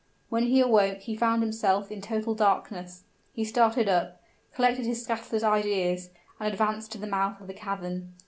[0.29, 3.03] When he awoke he found himself in total darkness.
[3.33, 4.19] He started up,
[4.51, 8.15] collected his scattered ideas, and advanced to the mouth of the cavern.